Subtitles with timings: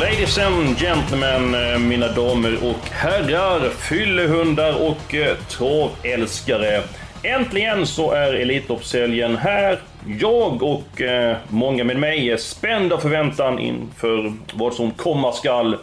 [0.00, 6.82] Ladies and gentlemen, eh, mina damer och herrar, fyllehundar och eh, travälskare.
[7.22, 9.78] Äntligen så är Elitloppshelgen här.
[10.18, 15.76] Jag och eh, många med mig är spända av förväntan inför vad som komma skall.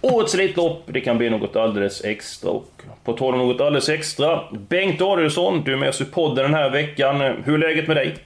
[0.00, 2.50] Årets Elitlopp, det kan bli något alldeles extra.
[2.50, 6.44] Och på tal om något alldeles extra, Bengt Adielsson, du är med oss i podden
[6.44, 7.20] den här veckan.
[7.44, 8.16] Hur är läget med dig?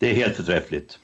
[0.00, 0.98] Det är helt förträffligt.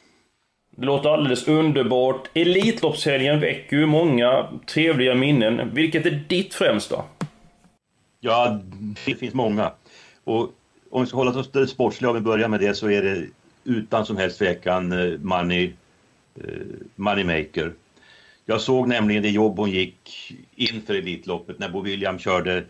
[0.78, 2.28] Det låter alldeles underbart.
[2.34, 5.74] Elitloppshelgen väcker ju många trevliga minnen.
[5.74, 7.04] Vilket är ditt främsta?
[8.20, 8.60] Ja,
[9.06, 9.72] det finns många.
[10.24, 10.52] Och
[10.90, 13.02] om vi ska hålla oss till det sportsliga, om vi börjar med det, så är
[13.02, 13.26] det
[13.64, 15.72] utan som helst tvekan eh, Money,
[16.34, 16.44] eh,
[16.94, 17.72] Moneymaker.
[18.46, 22.64] Jag såg nämligen det jobb hon gick inför Elitloppet när Bo William körde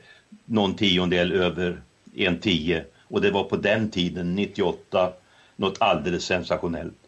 [0.45, 1.81] någon tiondel över
[2.17, 2.85] en tio.
[3.03, 5.13] och det var på den tiden, 98,
[5.57, 7.08] något alldeles sensationellt.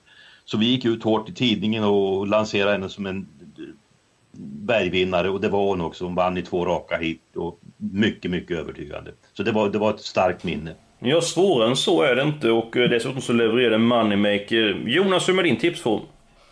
[0.51, 3.29] Så vi gick ut hårt i tidningen och lanserade henne som en
[4.67, 6.05] bergvinnare och det var hon också.
[6.05, 9.11] Hon vann i två raka hit och mycket, mycket övertygande.
[9.33, 10.75] Så det var, det var ett starkt minne.
[10.99, 14.83] Ja, svårare än så är det inte och eh, dessutom så levererar Moneymaker.
[14.87, 16.03] Jonas, hur är din tipsform?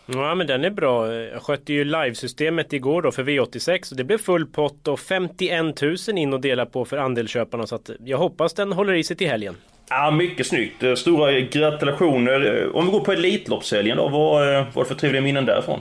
[0.06, 1.14] Ja men den är bra.
[1.14, 5.82] Jag skötte ju livesystemet igår då för V86 och det blev full pott och 51
[5.82, 9.16] 000 in och dela på för andelsköparna så att jag hoppas den håller i sig
[9.16, 9.56] till helgen.
[9.90, 10.82] Ja, mycket snyggt.
[10.82, 12.62] Eh, stora gratulationer.
[12.62, 14.42] Eh, om vi går på Elitloppshelgen då, vad
[14.74, 15.80] var det för trevliga minnen därifrån?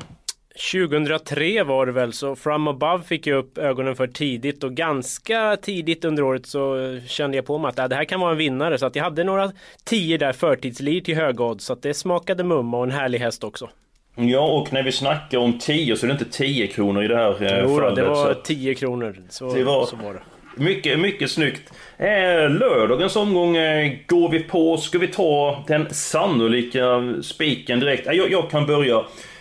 [0.71, 5.57] 2003 var det väl, så From Above fick jag upp ögonen för tidigt och ganska
[5.61, 8.37] tidigt under året så kände jag på mig att äh, det här kan vara en
[8.37, 8.77] vinnare.
[8.77, 9.51] Så att jag hade några
[9.83, 11.65] tio där förtidslir till höga odds.
[11.65, 13.69] Så att det smakade mumma och en härlig häst också.
[14.15, 17.15] Ja, och när vi snackar om 10 så är det inte 10 kronor i det
[17.15, 17.95] här eh, jo, fallet.
[17.95, 19.15] det var 10 kronor.
[19.29, 20.21] Så, det var, så var det.
[20.59, 21.71] Mycket, mycket snyggt.
[21.97, 24.77] Eh, lördagens omgång eh, går vi på.
[24.77, 28.07] Ska vi ta den sannolika spiken direkt?
[28.07, 28.95] Eh, jag, jag kan börja.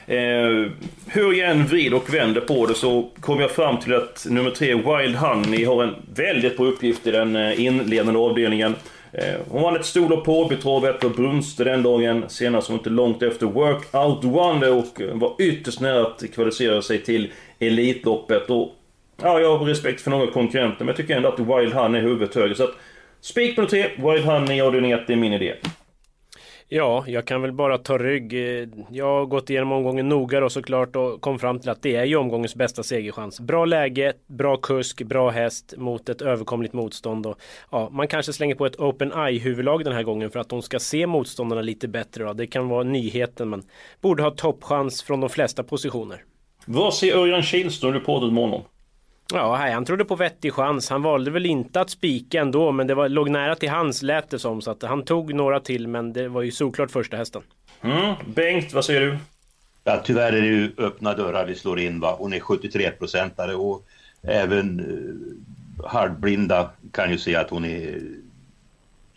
[0.07, 0.71] Eh,
[1.07, 4.51] hur jag än vrider och vänder på det så kommer jag fram till att nummer
[4.51, 8.75] tre, Wild Honey, har en väldigt bra uppgift i den eh, inledande avdelningen.
[9.13, 12.25] Eh, hon vann ett storlopp på Åbytravet och Brunste den dagen.
[12.29, 17.33] Senast var inte långt efter Workout Wonder och var ytterst nära att kvalificera sig till
[17.59, 18.51] Elitloppet.
[18.51, 18.73] Och,
[19.23, 22.05] ja, jag har respekt för några konkurrenter men jag tycker ändå att Wild Honey är
[22.05, 22.55] huvudet högre.
[22.55, 22.75] Så att,
[23.21, 25.55] spik nummer tre, Wild Honey, 1, det är min idé.
[26.69, 28.33] Ja, jag kan väl bara ta rygg.
[28.91, 32.05] Jag har gått igenom omgången noga då såklart och kom fram till att det är
[32.05, 33.41] ju omgångens bästa segerchans.
[33.41, 37.27] Bra läge, bra kusk, bra häst mot ett överkomligt motstånd.
[37.27, 37.39] Och,
[37.71, 40.63] ja, man kanske slänger på ett Open Eye huvudlag den här gången för att de
[40.63, 42.25] ska se motståndarna lite bättre.
[42.25, 42.33] Då.
[42.33, 43.63] Det kan vara nyheten men
[44.01, 46.25] borde ha toppchans från de flesta positioner.
[46.67, 48.63] Vad säger Örjan Kihlström, du pratade med
[49.33, 50.91] Ja, han trodde på vettig chans.
[50.91, 54.31] Han valde väl inte att spika ändå, men det var, låg nära till hans lät
[54.31, 54.63] det som.
[54.63, 57.43] Så att han tog några till, men det var ju såklart första hästen.
[57.83, 58.15] Mm.
[58.35, 59.19] Bengt, vad säger du?
[59.85, 62.01] Ja, tyvärr är det ju öppna dörrar vi slår in.
[62.01, 62.17] Va?
[62.19, 63.87] Hon är 73-procentare och
[64.23, 68.01] även eh, halvblinda kan ju se att hon är,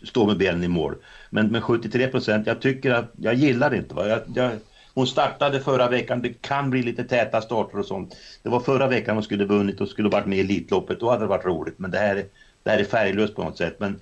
[0.02, 0.94] står med benen i mål.
[1.30, 3.94] Men med 73 procent, jag tycker att jag gillar det inte.
[3.94, 4.08] Va?
[4.08, 4.52] Jag, jag,
[4.94, 8.16] hon startade förra veckan, det kan bli lite täta starter och sånt.
[8.42, 11.24] Det var förra veckan hon skulle vunnit och skulle varit med i Elitloppet, då hade
[11.24, 11.78] det varit roligt.
[11.78, 12.24] Men det här, är,
[12.62, 13.76] det här är färglöst på något sätt.
[13.78, 14.00] Men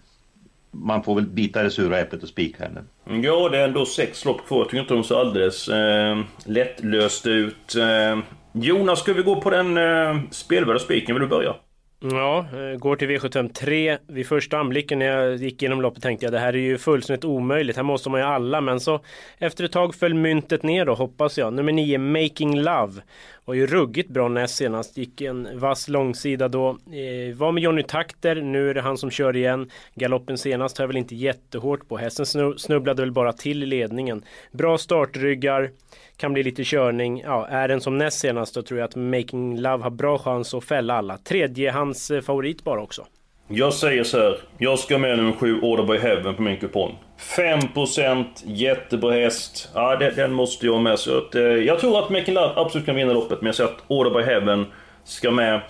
[0.70, 2.84] man får väl bita det sura äpplet och spika henne.
[3.06, 4.58] Mm, ja, det är ändå sex lopp kvar.
[4.58, 7.76] Jag tycker inte hon ser alldeles eh, lättlöst ut.
[7.76, 8.18] Eh,
[8.52, 11.14] Jonas, ska vi gå på den eh, spelvärda spiken?
[11.14, 11.54] Vill du börja?
[12.00, 13.98] Ja, eh, går till V753.
[14.06, 17.24] Vid första anblicken när jag gick igenom loppet tänkte jag det här är ju fullständigt
[17.24, 17.76] omöjligt.
[17.76, 18.60] Här måste man ju alla.
[18.60, 19.00] Men så
[19.38, 21.52] efter ett tag föll myntet ner då hoppas jag.
[21.52, 23.02] Nummer 9, Making Love.
[23.44, 24.96] Var ju ruggigt bra näst senast.
[24.96, 26.68] Gick en vass långsida då.
[26.68, 28.34] Eh, var med Johnny Takter.
[28.34, 29.70] Nu är det han som kör igen.
[29.94, 31.96] Galoppen senast har jag väl inte jättehårt på.
[31.96, 34.24] Hästen snubblade väl bara till i ledningen.
[34.52, 35.70] Bra startryggar
[36.18, 37.20] kan bli lite körning.
[37.20, 40.54] Ja, är den som näst senast då tror jag att Making Love har bra chans
[40.54, 41.18] att fälla alla.
[41.18, 43.06] Tredje hans eh, favorit bara också.
[43.48, 44.38] Jag säger så här.
[44.58, 46.98] Jag ska med nummer 7 Order by Heaven på min kupong.
[47.18, 49.68] 5% jättebra häst.
[49.74, 50.98] Ja, den, den måste jag med.
[50.98, 53.40] Så att, eh, jag tror att Making Love absolut kan vinna loppet.
[53.40, 54.66] Men jag säger att Order by Heaven
[55.04, 55.60] ska med.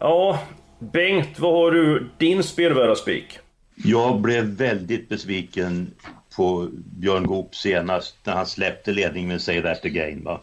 [0.00, 0.38] Ja,
[0.78, 3.38] Bengt, vad har du din spelvärda spik?
[3.74, 5.90] Jag blev väldigt besviken
[6.38, 10.24] på Björn Goop senast när han släppte ledningen med Say That Again.
[10.24, 10.40] Va?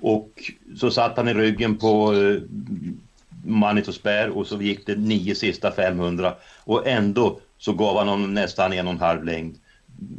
[0.00, 0.30] Och
[0.76, 2.42] så satt han i ryggen på eh,
[3.44, 8.08] Money to Spare och så gick det nio sista 500 och ändå så gav han
[8.08, 9.54] honom nästan en och en halv längd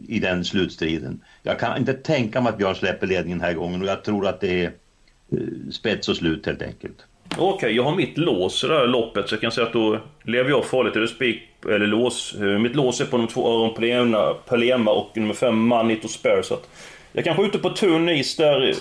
[0.07, 1.21] i den slutstriden.
[1.43, 4.27] Jag kan inte tänka mig att Björn släpper ledningen den här gången och jag tror
[4.27, 4.71] att det är
[5.31, 7.05] eh, spets och slut helt enkelt.
[7.31, 9.73] Okej, okay, jag har mitt lås i det här loppet så jag kan säga att
[9.73, 10.95] då lever jag farligt.
[10.95, 12.35] Är det spik eller lås?
[12.41, 13.73] Eh, mitt lås är på de två Aron
[14.45, 16.43] Palema och nummer 5 Manito Spare.
[16.43, 16.69] Så att
[17.19, 18.73] jag kan skjuta på tunn is där.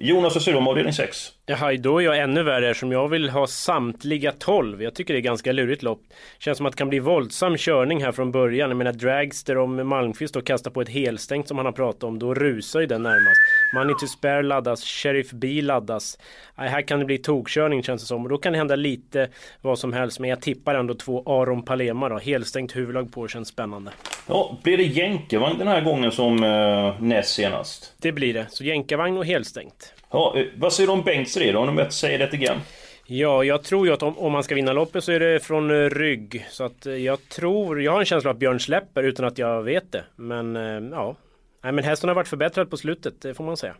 [0.00, 1.32] Jonas, vad säger du om avdelning 6?
[1.46, 4.82] Jaha, då är jag ännu värre eftersom jag vill ha samtliga 12.
[4.82, 6.02] Jag tycker det är ganska lurigt lopp.
[6.38, 8.70] Känns som att det kan bli våldsam körning här från början.
[8.70, 12.18] Jag menar Dragster om Malmqvist då kastar på ett helstängt som han har pratat om,
[12.18, 13.40] då rusar ju den närmast.
[13.74, 16.18] Money to Spare laddas, Sheriff B laddas.
[16.54, 18.22] Nej, här kan det bli tokkörning känns det som.
[18.22, 19.28] Och då kan det hända lite
[19.60, 20.20] vad som helst.
[20.20, 22.18] Men jag tippar ändå två Aron Palema då.
[22.18, 23.90] Helstängt huvudlag på känns spännande.
[24.26, 27.83] Ja, blir det jänkarvagn den här gången som eh, näst senast?
[27.98, 28.46] Det blir det.
[28.50, 29.94] Så jänkarvagn och helstängt.
[30.10, 31.52] Ja, eh, vad säger du om Bengts det?
[31.52, 32.58] Har ni säga det igen?
[33.06, 35.70] Ja, jag tror ju att om, om man ska vinna loppet så är det från
[35.70, 36.46] uh, rygg.
[36.50, 39.62] Så att uh, jag tror, jag har en känsla att Björn släpper utan att jag
[39.62, 40.04] vet det.
[40.16, 40.54] Men
[40.92, 41.16] ja,
[41.64, 43.74] Nej, men hästen har varit förbättrad på slutet, det får man säga.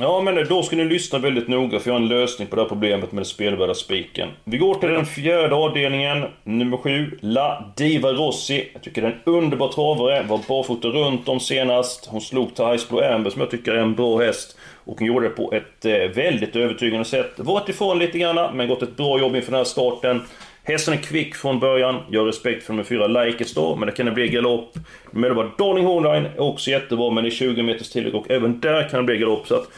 [0.00, 2.62] Ja, men då ska ni lyssna väldigt noga för jag har en lösning på det
[2.62, 4.28] här problemet med den spelvärda spiken.
[4.44, 8.68] Vi går till den fjärde avdelningen, nummer 7, La Diva Rossi.
[8.72, 12.06] Jag tycker det är en underbar travare, var barfota runt om senast.
[12.06, 14.58] Hon slog Thais Blue Amber som jag tycker är en bra häst.
[14.84, 17.32] Och hon gjorde det på ett eh, väldigt övertygande sätt.
[17.36, 20.22] Varit ifrån lite grann, men gått ett bra jobb inför den här starten.
[20.68, 22.02] Hästen är kvick från början.
[22.10, 24.78] Jag har respekt för nummer 4 Like Star, men det kan det bli galopp.
[25.10, 28.88] Nummer 11 Darling Hornline är också jättebra, men i 20 meters tillägg och även där
[28.88, 29.46] kan det bli galopp.
[29.46, 29.68] Så att,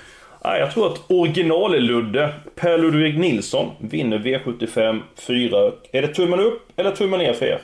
[0.43, 5.73] ja, jag tror att original-Ludde, Per Ludvig Nilsson, vinner V75 4.
[5.93, 7.61] Är det tummen upp eller tummen ner för er?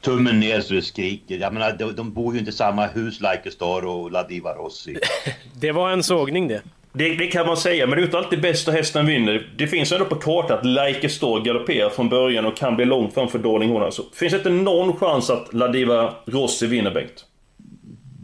[0.00, 1.38] tummen ner så det skriker.
[1.38, 4.54] Jag menar, de, de bor ju inte i samma hus, Like Star och La Diva
[4.54, 4.96] Rossi.
[5.60, 6.62] det var en sågning det.
[6.92, 9.50] Det, det, kan man säga, men det är inte alltid bästa hästen vinner.
[9.56, 13.14] Det finns ändå på kartan att Like Store galopperar från början och kan bli långt
[13.14, 13.82] framför Darling Horn.
[13.82, 17.24] Alltså, finns det inte någon chans att Ladiva Rossi vinner, Bengt?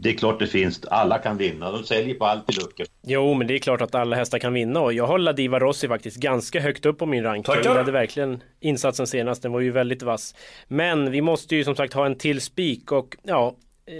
[0.05, 0.85] Det är klart det finns.
[0.85, 1.71] Alla kan vinna.
[1.71, 2.85] De säljer på allt i luckor.
[3.03, 5.87] Jo, men det är klart att alla hästar kan vinna och jag har Ladiva Rossi
[5.87, 7.45] faktiskt ganska högt upp på min rank.
[7.45, 7.59] Tackar.
[7.63, 9.41] Jag gillade verkligen insatsen senast.
[9.41, 10.35] Den var ju väldigt vass.
[10.67, 13.55] Men vi måste ju som sagt ha en till spik och ja,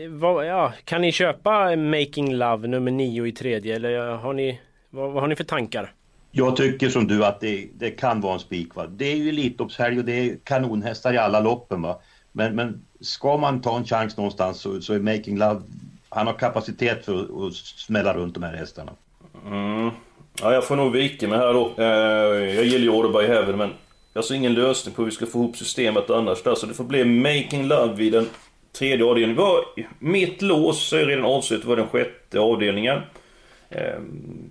[0.10, 4.60] vad, ja, kan ni köpa Making Love nummer nio i tredje eller har ni,
[4.90, 5.94] vad, vad har ni för tankar?
[6.32, 8.76] Jag tycker som du att det, det kan vara en spik.
[8.76, 8.88] Va?
[8.88, 11.82] Det är ju Elitloppshelg och det är kanonhästar i alla loppen.
[11.82, 12.00] Va?
[12.32, 15.62] Men, men ska man ta en chans någonstans så, så är Making Love,
[16.10, 18.92] han har kapacitet för att smälla runt de här hästarna.
[19.46, 19.90] Mm.
[20.42, 21.74] Ja, jag får nog vika mig här då.
[21.78, 23.70] Eh, jag gillar ju Order by Heaven men
[24.14, 26.56] jag ser ingen lösning på hur vi ska få ihop systemet annars där.
[26.56, 28.30] Så det får bli Making Love vid den
[28.76, 29.44] tredje avdelningen.
[29.44, 29.66] Var,
[30.00, 33.02] mitt lås är redan avslutat, var den sjätte avdelningen.
[33.70, 34.50] Ehm,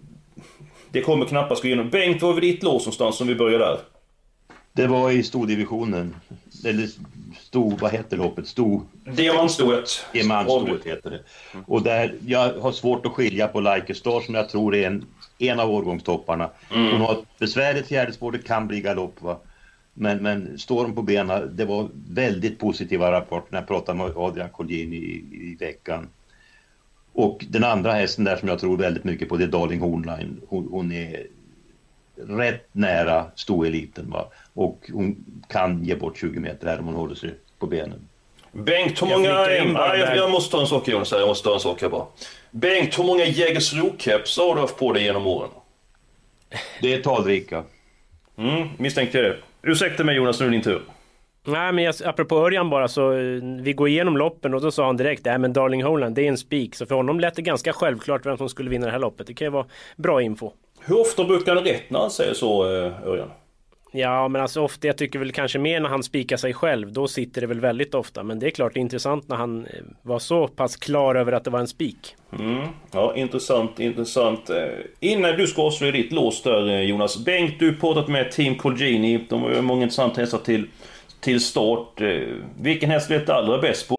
[0.90, 1.90] det kommer knappast gå igenom.
[1.90, 3.78] Bengt, var var ditt lås någonstans om vi börjar där?
[4.72, 6.16] Det var i stordivisionen.
[6.64, 6.88] Eller
[7.40, 8.46] stor, vad heter loppet?
[8.46, 8.82] Stor...
[9.04, 10.06] Diamantstoet.
[10.12, 11.20] Diamantstoet heter det.
[11.66, 15.04] Och där, jag har svårt att skilja på Like Star som jag tror är en,
[15.38, 16.50] en av årgångstopparna.
[16.74, 16.92] Mm.
[16.92, 19.38] Hon har ett besvärligt fjärde spår, det kan bli galopp va.
[19.94, 24.16] Men, men står de på benen, det var väldigt positiva rapporter när jag pratade med
[24.16, 26.08] Adrian Colgjini i, i veckan.
[27.12, 30.40] Och den andra hästen där som jag tror väldigt mycket på det är Darling Hornline.
[30.48, 31.26] Hon, hon är
[32.16, 34.30] rätt nära stoeliten va?
[34.54, 38.08] och hon kan ge bort 20 meter här om hon håller sig på benen.
[38.52, 39.28] Bengt, hur många...
[39.28, 41.88] Jag, nej, jag, jag måste ta en sak Jonas, jag måste ta en sak här
[41.88, 42.06] bara.
[42.50, 45.50] Bengt, hur många Jägersro-kepsar har du haft på dig genom åren?
[46.80, 47.64] Det är talrika.
[48.36, 49.36] Mm, misstänkte det.
[49.66, 50.82] Ursäkta mig Jonas, nu är det din tur.
[51.46, 53.08] Nej men jag, apropå Örjan bara så
[53.62, 56.28] vi går igenom loppen och då sa han direkt nej men Darling Holland det är
[56.28, 58.98] en spik så för honom lät det ganska självklart vem som skulle vinna det här
[58.98, 59.26] loppet.
[59.26, 59.66] Det kan ju vara
[59.96, 60.50] bra info.
[60.80, 63.30] Hur ofta brukar han rätt när han säger så eh, Örjan?
[63.96, 66.92] Ja men alltså ofta, jag tycker väl kanske mer när han spikar sig själv.
[66.92, 68.22] Då sitter det väl väldigt ofta.
[68.22, 71.32] Men det är klart det är intressant när han eh, var så pass klar över
[71.32, 72.16] att det var en spik.
[72.38, 72.68] Mm.
[72.92, 74.50] Ja intressant, intressant.
[74.50, 74.56] Eh,
[75.00, 77.24] innan du ska avslöja ditt lås där eh, Jonas.
[77.24, 79.26] Bengt, du pratat med Team Colgini.
[79.28, 80.66] De har ju många intressanta hästar till,
[81.20, 82.00] till start.
[82.60, 83.96] Vilken häst vet du allra bäst på?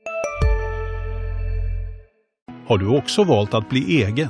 [2.67, 4.29] Har du också valt att bli egen?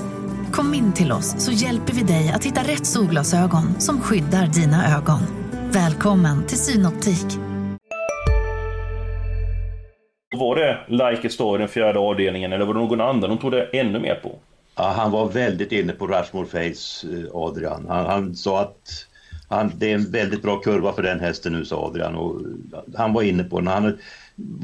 [0.51, 4.97] Kom in till oss så hjälper vi dig att hitta rätt solglasögon som skyddar dina
[4.97, 5.19] ögon.
[5.71, 7.25] Välkommen till Synoptik.
[10.37, 13.37] Var det Like a Star i den fjärde avdelningen eller var det någon annan de
[13.37, 14.35] trodde ännu mer på?
[14.75, 17.85] Ja, han var väldigt inne på Rushmore Face, eh, Adrian.
[17.89, 19.07] Han, han sa att
[19.49, 22.15] han, det är en väldigt bra kurva för den hästen nu, sa Adrian.
[22.15, 22.41] Och
[22.95, 23.67] han var inne på den.
[23.67, 23.97] Han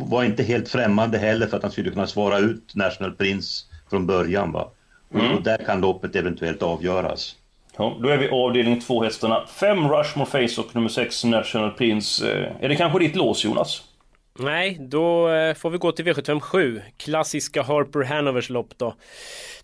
[0.10, 4.08] var inte helt främmande heller för att han skulle kunna svara ut National Prince från
[4.08, 4.52] början.
[4.52, 4.72] Va?
[5.14, 5.36] Mm.
[5.36, 7.36] Och där kan loppet eventuellt avgöras.
[7.78, 9.46] Ja, då är vi avdelning två hästarna.
[9.48, 12.32] Fem Rushmore Face och nummer sex National Prince.
[12.32, 13.84] Eh, är det kanske ditt lås Jonas?
[14.40, 16.82] Nej, då eh, får vi gå till V757.
[16.98, 18.96] Klassiska Harper Hanovers lopp då.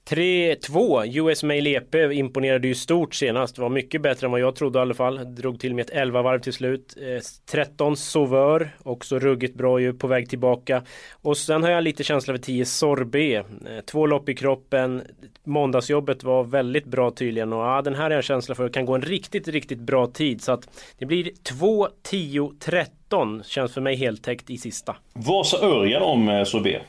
[0.10, 3.58] 3-2 US Mail EP imponerade ju stort senast.
[3.58, 5.36] Var mycket bättre än vad jag trodde i alla fall.
[5.36, 6.98] Drog till med ett 11 varv till slut.
[7.02, 10.84] Eh, 13 Sauveur, också ruggigt bra ju på väg tillbaka.
[11.22, 13.46] Och sen har jag lite känsla för 10 Sorbet.
[13.46, 15.02] Eh, två lopp i kroppen.
[15.44, 18.96] Måndagsjobbet var väldigt bra tydligen och ah, den här är jag känsla för kan gå
[18.96, 20.42] en riktigt, riktigt bra tid.
[20.42, 24.96] Så att det blir 2, 10, 13 känns för mig heltäckt i sista.
[25.14, 26.82] Vad sa Örjan om eh, Sorbet?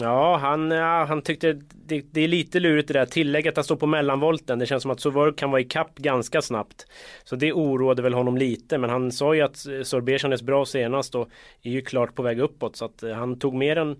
[0.00, 3.64] Ja, han, ja, han tyckte det, det, är lite lurigt det där tillägget att han
[3.64, 4.58] står på mellanvolten.
[4.58, 6.86] Det känns som att Sovor kan vara i kapp ganska snabbt.
[7.24, 8.78] Så det oroade väl honom lite.
[8.78, 11.28] Men han sa ju att Sorbet kändes bra senast och
[11.62, 12.76] är ju klart på väg uppåt.
[12.76, 13.96] Så att eh, han tog mer än...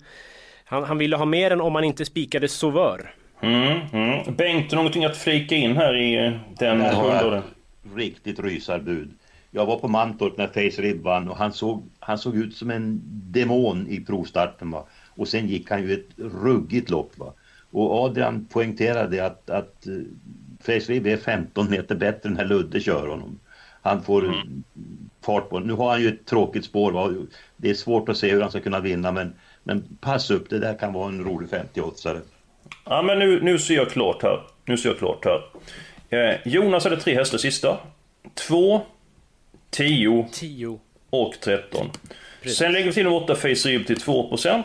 [0.65, 3.15] Han, han ville ha mer än om man inte spikade Sauveur.
[3.41, 4.35] Mm, mm.
[4.35, 7.43] Bengt, någonting att flika in här i eh, den sjunde
[7.97, 9.11] Riktigt rysarbud.
[9.51, 12.71] Jag var på Mantorp när Face Rib vann och han såg, han såg ut som
[12.71, 14.71] en demon i provstarten.
[14.71, 14.87] Va?
[15.19, 17.19] Och sen gick han ju ett ruggigt lopp.
[17.19, 17.33] Va?
[17.71, 20.03] Och Adrian poängterade att, att uh,
[20.61, 23.39] Freisrib är 15 meter bättre än när Ludde kör honom.
[23.83, 24.63] Han får mm.
[25.25, 26.93] fart på Nu har han ju ett tråkigt spår.
[26.93, 27.15] Va?
[27.57, 30.59] Det är svårt att se hur han ska kunna vinna men, men pass upp, det
[30.59, 32.21] där kan vara en rolig 50-åtsare.
[32.85, 34.41] Ja men nu, nu ser jag klart här.
[34.65, 35.43] Nu ser jag klart här.
[36.11, 37.79] Eh, Jonas hade tre hästar sista.
[38.35, 38.83] Två,
[39.71, 40.79] tio, tio.
[41.11, 41.91] och 13.
[42.43, 42.59] Precis.
[42.59, 44.63] Sen lägger vi till en 8 Face Rib till 2%.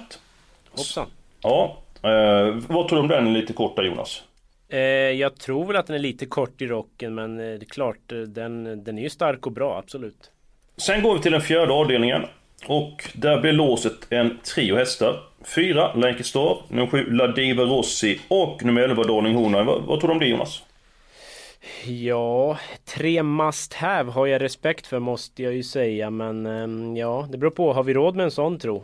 [0.77, 1.07] Hoppsan.
[1.41, 1.77] Ja.
[2.01, 4.23] Eh, vad tror du om den lite korta Jonas?
[4.69, 4.79] Eh,
[5.19, 8.11] jag tror väl att den är lite kort i rocken men eh, det är klart
[8.11, 10.31] eh, den, den är ju stark och bra, absolut.
[10.77, 12.21] Sen går vi till den fjärde avdelningen.
[12.67, 15.19] Och där blir låset en trio hästar.
[15.55, 19.63] Fyra Lancaster, nummer sju Ladiva Rossi och nummer 11 Darling Horner.
[19.63, 20.63] Vad, vad tror du om det Jonas?
[21.85, 27.27] Ja, tre must have har jag respekt för måste jag ju säga men ehm, ja,
[27.31, 27.73] det beror på.
[27.73, 28.83] Har vi råd med en sån tro?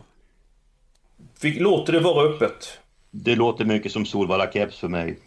[1.44, 2.80] Låter det vara öppet?
[3.12, 5.18] Det låter mycket som Solvalla keps för mig.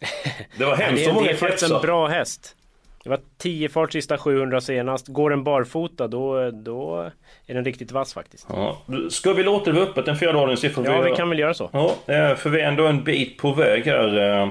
[0.58, 2.56] Det var hemskt Det är faktiskt en bra häst.
[3.04, 5.08] Det var 10 fart sista 700 senast.
[5.08, 7.10] Går den barfota då, då
[7.46, 8.46] är den riktigt vass faktiskt.
[8.48, 8.78] Ja.
[9.10, 10.84] Ska vi låta det vara öppet en fjärde avdelning?
[10.84, 11.70] Ja, vi, vi kan väl göra så.
[11.72, 14.18] Ja, eh, för vi är ändå en bit på väg här.
[14.18, 14.48] Eh,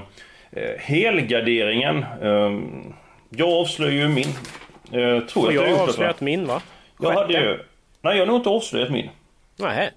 [0.51, 2.05] eh, helgarderingen.
[3.29, 4.33] Jag avslöjar ju min.
[5.27, 6.61] Tror jag, jag har avslöjat min va?
[7.01, 7.59] Jag hade ju...
[8.01, 9.09] Nej, jag har nog inte avslöjat min.
[9.55, 9.91] Nej.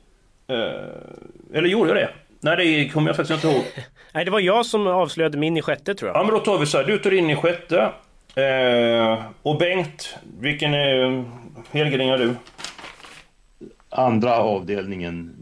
[0.49, 2.11] Eh, eller gjorde jag det?
[2.41, 3.65] Nej, det kommer jag faktiskt inte ihåg.
[4.13, 6.17] Nej, det var jag som avslöjade min i sjätte tror jag.
[6.17, 6.85] Ja, men då tar vi så här.
[6.85, 7.93] Du tar in i sjätte.
[8.35, 11.23] Eh, och Bengt, vilken eh,
[11.71, 12.35] helgardering har du?
[13.89, 15.37] Andra avdelningen,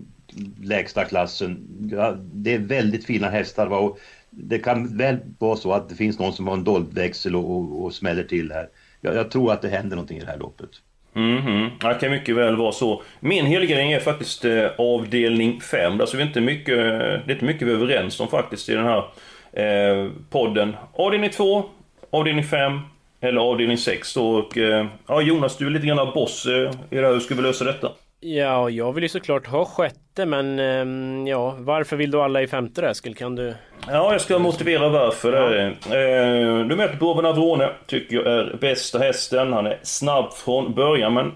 [0.63, 1.67] lägsta klassen.
[1.93, 3.67] Ja, det är väldigt fina hästar.
[3.67, 3.79] Va?
[3.79, 3.99] Och
[4.31, 7.51] det kan väl vara så att det finns någon som har en dold växel och,
[7.51, 8.69] och, och smäller till här.
[9.01, 10.71] Jag, jag tror att det händer någonting i det här loppet.
[11.14, 11.88] Mm -hmm.
[11.88, 13.02] det kan mycket väl vara så.
[13.21, 16.00] Min helgardering är faktiskt eh, avdelning 5.
[16.00, 18.75] Alltså vi inte mycket, eh, det är inte mycket vi är överens om faktiskt i
[18.75, 19.04] den här
[19.52, 20.76] eh, podden.
[20.92, 21.64] Avdelning 2,
[22.11, 22.80] avdelning 5
[23.21, 24.38] eller avdelning 6 då.
[24.38, 27.12] Och, eh, ja, Jonas, du är lite grann boss eh, i det här.
[27.12, 27.92] Hur ska vi lösa detta?
[28.26, 32.47] Ja, jag vill ju såklart ha sjätte men ehm, ja, varför vill då alla i
[32.47, 33.14] femte där, Eskil?
[33.14, 33.54] Kan du?
[33.87, 35.33] Ja, jag ska motivera varför.
[35.33, 35.97] Ja.
[35.97, 39.52] Eh, du möter Boven Avrone, tycker jag är bästa hästen.
[39.52, 41.33] Han är snabb från början men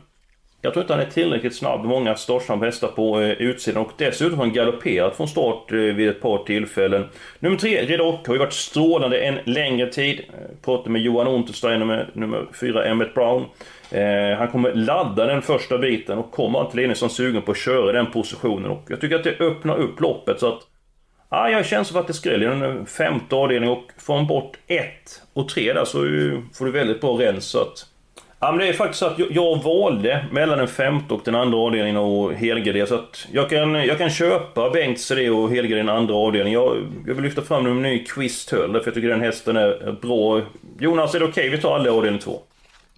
[0.60, 1.84] jag tror inte han är tillräckligt snabb.
[1.84, 6.08] Många startsnabba hästar på eh, utsidan och dessutom har han galopperat från start eh, vid
[6.08, 7.04] ett par tillfällen.
[7.38, 10.20] Nummer tre, Redock, har ju varit strålande en längre tid.
[10.20, 13.44] Eh, Pratade med Johan Unterstein, nummer, nummer fyra, Emmet Brown.
[13.90, 17.50] Eh, han kommer ladda den första biten och kommer inte till ledning som sugen på
[17.50, 18.70] att köra den positionen.
[18.70, 20.60] Och jag tycker att det öppnar upp loppet så att...
[21.30, 24.58] Ja, jag känner för att det skräller i den femte avdelningen och får han bort
[24.66, 25.98] ett och tre där så
[26.54, 27.86] får du väldigt bra rens så att...
[28.40, 31.58] Ja men det är faktiskt så att jag, valde mellan den femte och den andra
[31.58, 35.96] avdelningen och helgardera så att jag kan, jag kan köpa Bengts idé och helgardera den
[35.96, 36.60] andra avdelningen.
[36.60, 36.76] Jag,
[37.06, 40.42] jag vill lyfta fram en ny Quist Höll för jag tycker den hästen är bra.
[40.78, 41.56] Jonas, är det okej okay?
[41.56, 42.40] vi tar alla avdelning två?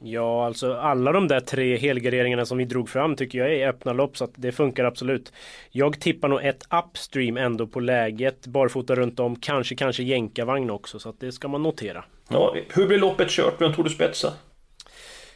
[0.03, 3.93] Ja, alltså alla de där tre helgarderingarna som vi drog fram tycker jag är öppna
[3.93, 5.33] lopp så att det funkar absolut.
[5.71, 10.99] Jag tippar nog ett upstream ändå på läget, barfota runt om, kanske kanske jänkarvagn också
[10.99, 12.05] så att det ska man notera.
[12.29, 13.55] Ja, hur blir loppet kört?
[13.61, 14.31] Vem tror du spetsar?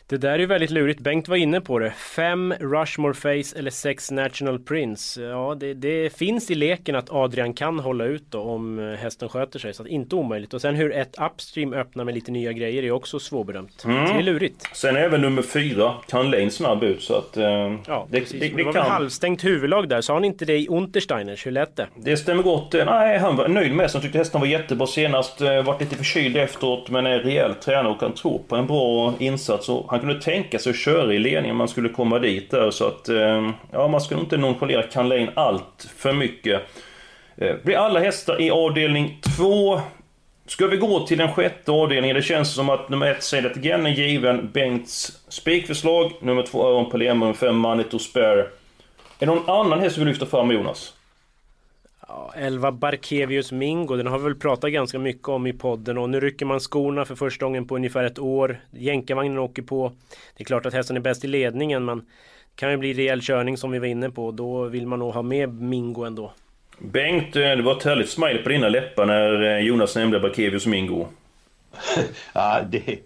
[0.07, 1.01] Det där är väldigt lurigt.
[1.01, 1.91] Bengt var inne på det.
[1.91, 5.23] Fem Rushmore Face eller sex National Prince.
[5.23, 9.29] Ja, det, det, finns i leken att Adrian kan hålla ut då om eh, hästen
[9.29, 9.75] sköter sig.
[9.75, 10.55] Så att inte omöjligt.
[10.55, 13.85] Och sen hur ett upstream öppnar med lite nya grejer är också svårbedömt.
[13.85, 14.05] Mm.
[14.05, 14.77] Det är lurigt.
[14.77, 17.37] Sen är även nummer fyra, kan Lane snabb ut så att...
[17.37, 17.45] Eh,
[17.87, 18.41] ja, det, precis.
[18.41, 18.87] Det, det, det var kan...
[18.87, 20.01] halvstängt huvudlag där.
[20.01, 21.47] Sa han inte det i Untersteiners?
[21.47, 21.87] Hur lät det?
[21.97, 22.73] Det stämmer gott.
[22.73, 23.99] Nej, han var nöjd med sig.
[23.99, 25.41] Han tyckte hästen var jättebra senast.
[25.41, 29.15] Eh, vart lite förkyld efteråt men är rejäl tränare och kan tro på en bra
[29.19, 29.69] insats.
[29.69, 32.71] Och han kunde tänka sig att köra i ledningen om man skulle komma dit där.
[32.71, 36.63] Så att, eh, ja, man skulle inte nonchalera Canlane allt för mycket.
[37.37, 39.81] Eh, blir alla hästar i avdelning 2.
[40.47, 42.17] Ska vi gå till den sjätte avdelningen?
[42.17, 44.51] Det känns som att nummer 1, Sailor Again, är given.
[44.53, 46.13] Bengts spikförslag.
[46.21, 47.25] Nummer 2, Öron Palermo.
[47.25, 48.41] Nummer 5, Manito Spare.
[48.41, 48.47] Är
[49.19, 50.94] det någon annan häst du vill lyfta fram, Jonas?
[52.09, 56.11] Ja, 11 Barkevius Mingo, den har vi väl pratat ganska mycket om i podden och
[56.11, 58.61] nu rycker man skorna för första gången på ungefär ett år.
[58.71, 59.93] Jänkarvagnen åker på.
[60.37, 63.21] Det är klart att hästen är bäst i ledningen men det kan ju bli rejäl
[63.23, 64.31] körning som vi var inne på.
[64.31, 66.33] Då vill man nog ha med Mingo ändå.
[66.79, 70.67] Bengt, eh, det var ett härligt smile på dina läppar när eh, Jonas nämnde Barkevius
[70.67, 71.07] Mingo.
[72.33, 72.99] ja, det,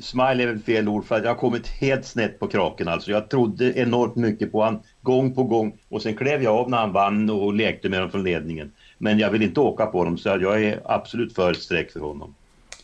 [0.00, 3.10] smile är väl fel ord för att jag har kommit helt snett på kraken alltså.
[3.10, 6.78] Jag trodde enormt mycket på han gång på gång och sen klev jag av när
[6.78, 8.72] han vann och lekte med dem från ledningen.
[8.98, 12.00] Men jag vill inte åka på dem så jag är absolut för ett streck för
[12.00, 12.34] honom.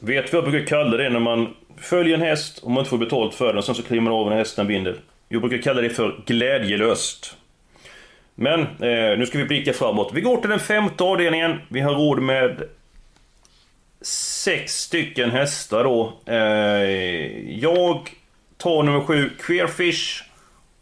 [0.00, 2.91] Vet du vad jag brukar kalla det när man följer en häst och man inte
[2.91, 4.97] får betalt för den och sen så kliver man av när hästen vinner?
[5.29, 7.37] Jag brukar kalla det för glädjelöst.
[8.35, 10.11] Men eh, nu ska vi blicka framåt.
[10.15, 11.59] Vi går till den femte avdelningen.
[11.69, 12.62] Vi har råd med
[14.03, 16.12] sex stycken hästar då.
[16.27, 16.37] Eh,
[17.59, 18.11] jag
[18.57, 20.25] tar nummer sju, Queerfish.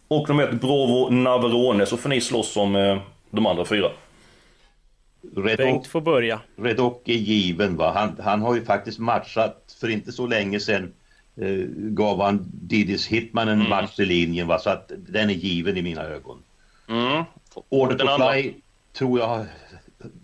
[0.08, 1.86] Och nummer ett, Brovo Navarone.
[1.86, 2.98] Så får ni slåss om eh,
[3.30, 3.90] de andra fyra.
[5.36, 6.40] Redok, Bengt får börja.
[6.56, 7.92] Redok är given va.
[7.94, 10.92] Han, han har ju faktiskt matchat för inte så länge sedan.
[11.36, 13.70] Eh, gav han Didis Hitman en mm.
[13.70, 14.58] match i linjen va.
[14.58, 16.42] Så att den är given i mina ögon.
[16.88, 17.24] Mm.
[17.68, 18.54] Order to Fly
[18.92, 19.46] tror jag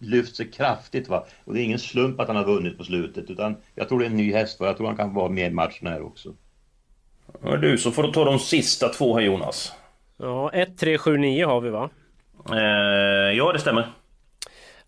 [0.00, 1.08] lyft sig kraftigt.
[1.08, 1.26] Va?
[1.44, 3.30] Och det är ingen slump att han har vunnit på slutet.
[3.30, 4.60] Utan jag tror det är en ny häst.
[4.60, 4.66] Va?
[4.66, 6.34] Jag tror han kan vara med i matchen här också.
[7.42, 9.72] Ja, du, så får du ta de sista två här Jonas.
[10.16, 11.90] Ja, 1, 3, 7, 9 har vi va?
[12.50, 13.88] Eh, ja, det stämmer.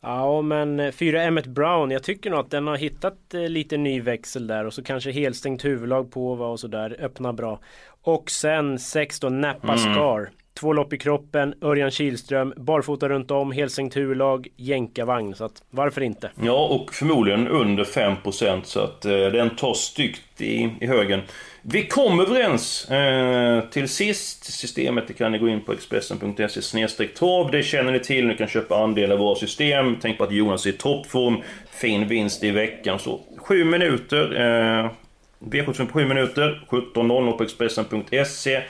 [0.00, 4.00] Ja, men 4 Emmet Brown, jag tycker nog att den har hittat eh, lite ny
[4.00, 7.61] växel där och så kanske helstängt huvudlag på va, och sådär, öppnar bra.
[8.02, 9.78] Och sen 6 då, Napa mm.
[9.78, 10.30] Scar.
[10.61, 15.35] Två lopp i kroppen, Örjan Kihlström, barfota runt om, helsänkt huvudlag, jänkarvagn.
[15.35, 16.31] Så att varför inte?
[16.42, 21.21] Ja, och förmodligen under 5% så att eh, den tar styggt i, i högen.
[21.62, 24.45] Vi kom överens eh, till sist.
[24.45, 27.51] Systemet det kan ni gå in på Expressen.se trav.
[27.51, 28.27] Det känner ni till.
[28.27, 29.97] Ni kan köpa andelar av våra system.
[30.03, 31.37] Tänk på att Jonas är i toppform.
[31.71, 32.99] Fin vinst i veckan.
[32.99, 34.40] Så 7 minuter.
[34.40, 34.90] Eh,
[35.38, 36.66] V75 på 7 minuter.
[36.69, 38.62] 17.00 på Expressen.se.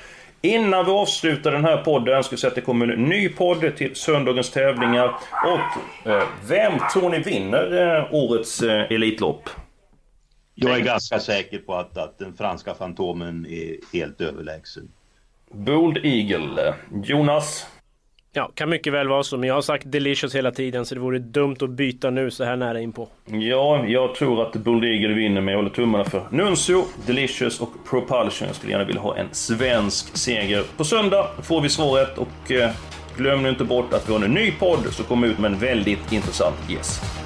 [0.46, 3.96] Innan vi avslutar den här podden ska vi att det kommer en ny podd till
[3.96, 5.14] söndagens tävlingar.
[5.44, 9.50] Och eh, vem tror ni vinner eh, årets eh, Elitlopp?
[10.54, 14.88] Jag är ganska säker på att, att den franska Fantomen är helt överlägsen.
[15.50, 16.74] Bold Eagle.
[17.04, 17.66] Jonas?
[18.36, 21.00] Ja, kan mycket väl vara så, men jag har sagt Delicious hela tiden så det
[21.00, 23.08] vore dumt att byta nu så här nära inpå.
[23.26, 27.70] Ja, jag tror att Bold Eagle vinner, men jag håller tummarna för Nuncio, Delicious och
[27.90, 28.46] Propulsion.
[28.46, 30.62] Jag skulle gärna vilja ha en svensk seger.
[30.76, 32.70] På söndag får vi svaret och eh,
[33.16, 35.58] glöm nu inte bort att vi har en ny podd som kommer ut med en
[35.58, 37.25] väldigt intressant gäst.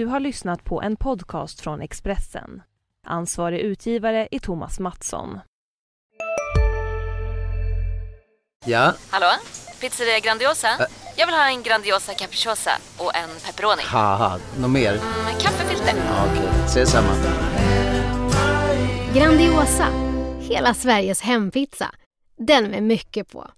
[0.00, 2.62] Du har lyssnat på en podcast från Expressen.
[3.06, 5.38] Ansvarig utgivare är Thomas Mattsson.
[8.66, 8.94] Ja?
[9.10, 9.26] Hallå?
[9.80, 10.68] Pizzeria Grandiosa?
[10.68, 10.86] Ä
[11.16, 13.82] Jag vill ha en Grandiosa capriciosa och en pepperoni.
[14.60, 14.92] något mer?
[14.92, 15.94] Mm, kaffefilter.
[15.96, 16.64] Ja, Okej, okay.
[16.64, 17.12] ses samma.
[19.14, 19.86] Grandiosa,
[20.40, 21.94] hela Sveriges hempizza.
[22.38, 23.50] Den med mycket på.